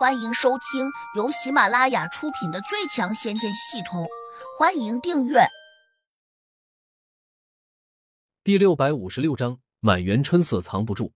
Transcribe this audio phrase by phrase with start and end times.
[0.00, 4.04] 欢迎收听由喜马拉雅出品的《最强仙剑系统》，
[4.58, 5.40] 欢迎订阅。
[8.42, 11.12] 第六百五十六章：满园春色藏不住。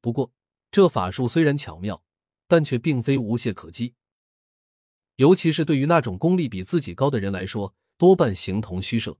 [0.00, 0.32] 不过，
[0.70, 2.02] 这法术虽然巧妙，
[2.46, 3.94] 但却并非无懈可击。
[5.16, 9.18] 尤其是对于那种功力比自己高的人来说，多半形同虚设。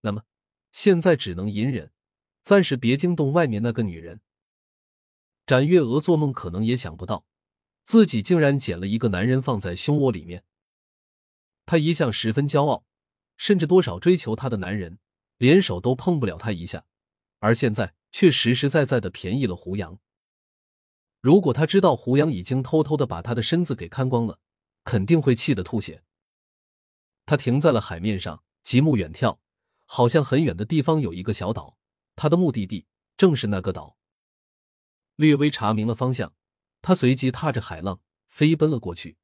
[0.00, 0.22] 那么，
[0.72, 1.92] 现在只能隐忍，
[2.42, 4.22] 暂时别惊动外面那个女人。
[5.48, 7.24] 展月娥做梦可能也想不到，
[7.82, 10.44] 自己竟然捡了一个男人放在胸窝里面。
[11.64, 12.84] 她一向十分骄傲，
[13.38, 14.98] 甚至多少追求她的男人，
[15.38, 16.84] 连手都碰不了她一下，
[17.38, 19.98] 而现在却实实在在的便宜了胡杨。
[21.22, 24.40] 如果他知道胡杨已经偷偷的把他的身子给看光了，
[24.84, 26.02] 肯定会气得吐血。
[27.24, 29.38] 他停在了海面上，极目远眺，
[29.86, 31.78] 好像很远的地方有一个小岛，
[32.16, 33.96] 他的目的地正是那个岛。
[35.18, 36.32] 略微查明了方向，
[36.80, 39.16] 他随即踏着海浪飞奔了过去。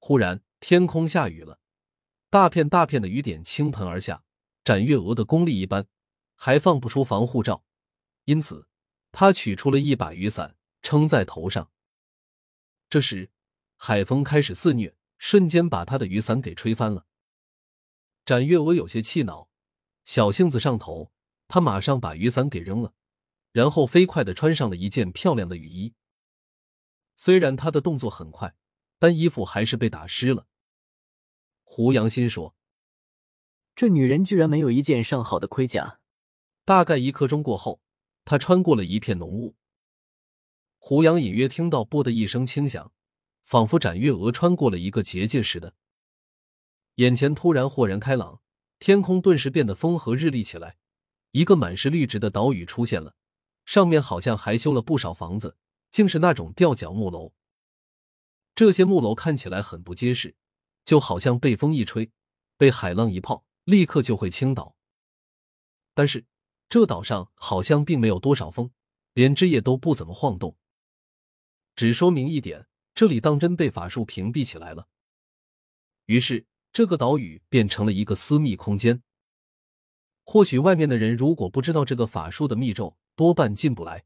[0.00, 1.60] 忽然，天空下雨了，
[2.28, 4.24] 大片大片的雨点倾盆而下。
[4.64, 5.86] 展月娥的功力一般，
[6.34, 7.62] 还放不出防护罩，
[8.24, 8.66] 因此
[9.12, 11.70] 他取出了一把雨伞撑在头上。
[12.90, 13.30] 这时，
[13.76, 17.06] 海风开始肆虐，瞬间把他的雨伞给吹翻了。
[18.24, 19.48] 展月娥有些气恼，
[20.02, 21.12] 小性子上头，
[21.46, 22.94] 他马上把雨伞给扔了。
[23.52, 25.94] 然后飞快的穿上了一件漂亮的雨衣。
[27.14, 28.54] 虽然他的动作很快，
[28.98, 30.46] 但衣服还是被打湿了。
[31.62, 32.56] 胡杨心说
[33.76, 36.00] ：“这女人居然没有一件上好的盔甲。”
[36.64, 37.80] 大概一刻钟过后，
[38.24, 39.56] 他穿过了一片浓雾。
[40.78, 42.92] 胡杨隐约听到“啵”的一声轻响，
[43.42, 45.74] 仿佛展月娥穿过了一个结界似的。
[46.96, 48.40] 眼前突然豁然开朗，
[48.78, 50.76] 天空顿时变得风和日丽起来，
[51.32, 53.16] 一个满是绿植的岛屿出现了。
[53.64, 55.56] 上面好像还修了不少房子，
[55.90, 57.32] 竟是那种吊脚木楼。
[58.54, 60.36] 这些木楼看起来很不结实，
[60.84, 62.10] 就好像被风一吹，
[62.56, 64.76] 被海浪一泡，立刻就会倾倒。
[65.94, 66.26] 但是
[66.68, 68.70] 这岛上好像并没有多少风，
[69.14, 70.56] 连枝叶都不怎么晃动，
[71.74, 74.88] 只说明一点：这里当真被法术屏蔽起来了。
[76.06, 79.02] 于是这个岛屿变成了一个私密空间。
[80.24, 84.04] 或许外面的人如果不知道这个法术的密咒，多半进不来。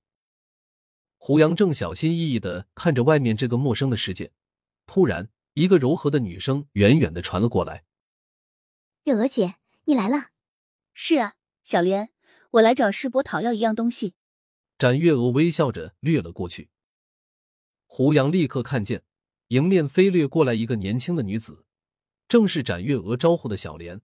[1.19, 4.33] 胡杨正小心翼翼的看着外面这个陌生的世界，
[4.87, 7.84] 突然，一个柔和的女声远远的传了过来
[9.05, 10.31] ：“月娥姐，你来了。
[10.94, 11.34] ”“是啊，
[11.65, 12.11] 小莲，
[12.53, 14.15] 我来找师伯讨要一样东西。”
[14.78, 16.69] 展月娥微笑着掠了过去。
[17.87, 19.05] 胡杨立刻看见
[19.49, 21.65] 迎面飞掠过来一个年轻的女子，
[22.28, 24.03] 正是展月娥招呼的小莲。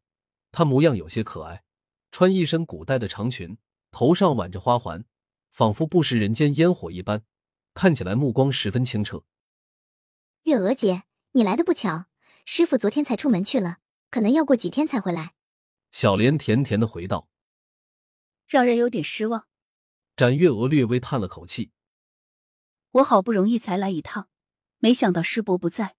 [0.50, 1.62] 她模样有些可爱，
[2.10, 3.58] 穿一身古代的长裙。
[3.92, 5.04] 头上挽着花环，
[5.50, 7.22] 仿佛不食人间烟火一般，
[7.74, 9.24] 看起来目光十分清澈。
[10.44, 12.06] 月娥姐，你来的不巧，
[12.44, 13.78] 师傅昨天才出门去了，
[14.10, 15.34] 可能要过几天才回来。
[15.90, 17.28] 小莲甜甜的回道
[18.48, 19.46] ：“让人有点失望。”
[20.16, 21.70] 展月娥略微叹了口气
[22.92, 24.28] ：“我好不容易才来一趟，
[24.78, 25.96] 没想到师伯不在。”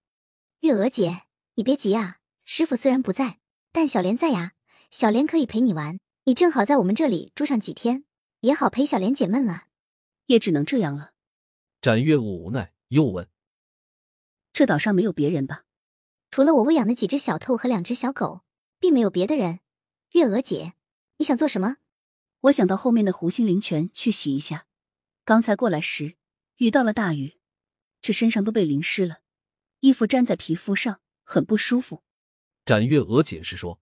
[0.62, 1.24] 月娥姐，
[1.56, 3.40] 你别急啊，师傅虽然不在，
[3.72, 4.54] 但小莲在呀，
[4.90, 6.00] 小莲可以陪你玩。
[6.26, 8.06] 你正好在我们这里住上几天，
[8.40, 9.68] 也好陪小莲解闷了。
[10.28, 11.12] 也只能这样了。
[11.82, 13.28] 展月娥无奈，又问
[14.54, 15.66] ：“这岛上没有别人吧？
[16.32, 18.44] 除了我喂养的几只小兔和两只小狗，
[18.80, 19.60] 并没有别的人。
[20.12, 20.76] 月娥姐，
[21.18, 21.76] 你想做什么？
[22.40, 24.66] 我想到后面的湖心灵泉去洗一下。
[25.26, 26.16] 刚才过来时
[26.56, 27.38] 遇到了大雨，
[28.02, 29.18] 这身上都被淋湿了，
[29.82, 32.02] 衣服粘在皮肤上，很不舒服。”
[32.64, 33.82] 展月娥解释说：“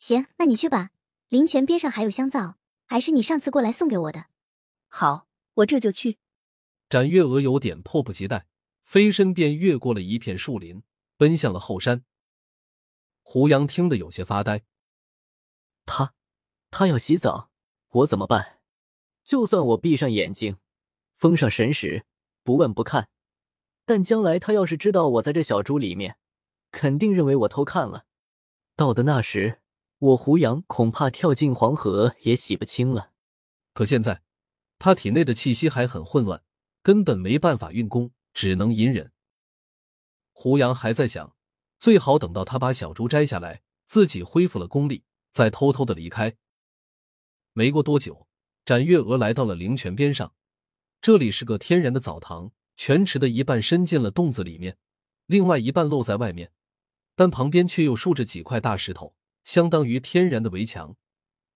[0.00, 0.90] 行，那你去吧。”
[1.32, 4.26] 灵泉边上还有香皂，还是你上次过来送给我的。
[4.88, 6.18] 好，我这就去。
[6.90, 8.46] 展月娥有点迫不及待，
[8.82, 10.82] 飞身便越过了一片树林，
[11.16, 12.04] 奔向了后山。
[13.22, 14.64] 胡杨听得有些发呆。
[15.86, 16.12] 他，
[16.70, 17.48] 他要洗澡，
[17.88, 18.58] 我怎么办？
[19.24, 20.58] 就算我闭上眼睛，
[21.16, 22.04] 封上神识，
[22.42, 23.08] 不问不看，
[23.86, 26.18] 但将来他要是知道我在这小猪里面，
[26.70, 28.04] 肯定认为我偷看了。
[28.76, 29.61] 到的那时。
[30.02, 33.12] 我胡杨恐怕跳进黄河也洗不清了。
[33.72, 34.22] 可现在，
[34.80, 36.42] 他体内的气息还很混乱，
[36.82, 39.12] 根本没办法运功，只能隐忍。
[40.32, 41.36] 胡杨还在想，
[41.78, 46.34] 最好等到他把小猪摘下来，自己恢复了功力，再偷偷的离开。
[47.52, 48.26] 没过多久，
[48.64, 50.34] 展月娥来到了灵泉边上，
[51.00, 54.76] 这里是个天然的澡堂，泉池的一半伸进了洞子里面，
[55.26, 56.50] 另外一半露在外面，
[57.14, 59.14] 但旁边却又竖着几块大石头。
[59.44, 60.96] 相当于天然的围墙，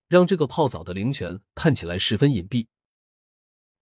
[0.07, 2.67] 让这个泡澡的灵泉看起来十分隐蔽。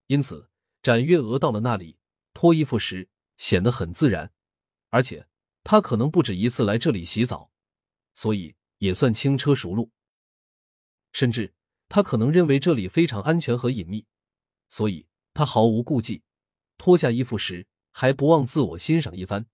[0.08, 0.50] 因此，
[0.82, 1.98] 展月娥到了那里，
[2.34, 4.32] 脱衣服时显得很自然，
[4.90, 5.28] 而且
[5.64, 7.52] 她可能不止一次来这里洗澡，
[8.14, 9.92] 所以也算轻车熟路。
[11.12, 11.54] 甚至
[11.88, 14.06] 他可能认为这里非常安全和隐秘，
[14.68, 16.24] 所以他毫无顾忌，
[16.78, 19.48] 脱下衣服时还不忘自我欣赏一番。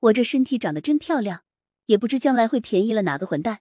[0.00, 1.44] 我这身体长得真漂亮，
[1.86, 3.60] 也不知将来会便宜了哪个混蛋。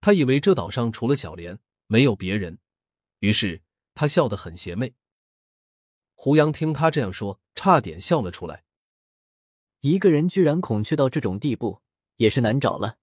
[0.00, 2.58] 他以为这岛上除了小莲没有别人，
[3.20, 3.62] 于是
[3.94, 4.94] 他笑得很邪魅。
[6.14, 8.64] 胡杨听他这样说，差点笑了出来。
[9.80, 11.82] 一个人居然孔雀到这种地步，
[12.16, 12.98] 也是难找了。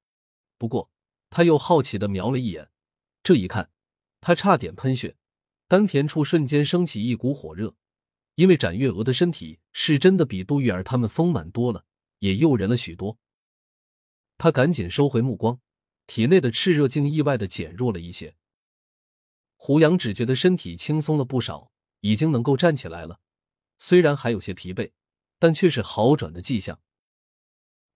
[0.57, 0.91] 不过
[1.29, 2.69] 他又好奇的瞄了一眼，
[3.23, 3.71] 这一看，
[4.19, 5.15] 他差点喷血，
[5.67, 7.75] 丹田处瞬间升起一股火热，
[8.35, 11.85] 因为展月娥的身体是真的比杜玉儿他们丰满多了。
[12.19, 13.17] 也诱人了许多，
[14.43, 15.59] 他赶紧收回目光，
[16.07, 18.33] 体内的炽热竟意外的减弱了一些。
[19.55, 23.19] 胡杨只觉得身体轻松了不少，已经能够站起来了，
[23.77, 24.93] 虽然还有些疲惫，
[25.37, 26.79] 但却是好转的迹象。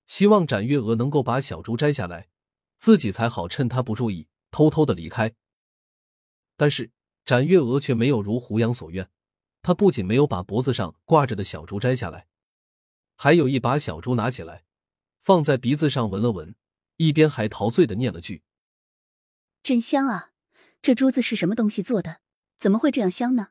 [0.06, 2.28] 希望展月娥能够把小珠摘下来，
[2.78, 5.34] 自己才好趁他不注意偷偷的离开。
[6.56, 6.92] 但是
[7.26, 9.10] 展月娥却没有如胡杨所愿，
[9.64, 12.28] 她不仅没有把脖子上挂着的小珠摘下来。
[13.16, 14.64] 还有一把小珠拿起来，
[15.26, 16.54] 放在鼻子上闻了闻，
[16.98, 18.44] 一边还陶醉的念了句
[19.64, 20.34] ：“真香啊！
[20.84, 22.22] 这珠子是什么东西做的？
[22.60, 23.48] 怎么会这样香呢？”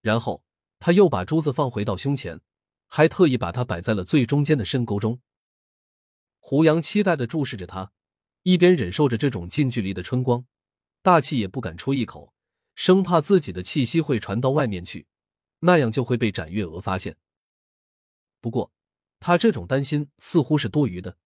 [0.00, 0.42] 然后
[0.78, 2.40] 他又把珠子放回到胸前，
[2.86, 5.20] 还特意把它摆在了最中间的深沟中。
[6.38, 7.92] 胡杨期待的注视着他，
[8.44, 10.46] 一边忍受着这种近距离的春光，
[11.02, 12.32] 大气也不敢出一口，
[12.74, 15.06] 生怕自己的气息会传到外面去，
[15.58, 17.18] 那样就会被展月娥发现。
[18.40, 18.72] 不过。
[19.26, 21.16] 他这种担心似乎是多余的，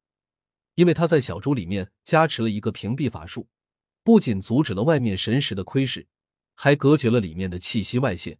[0.76, 3.48] 因为他在小猪里面加持了一个屏蔽法术，
[4.04, 6.06] 不仅阻止了外面神识的窥视，
[6.54, 8.38] 还隔绝了里面的气息外泄。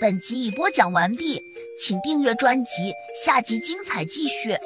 [0.00, 1.38] 本集已播讲完毕，
[1.78, 4.56] 请订阅专辑，下集精彩继续。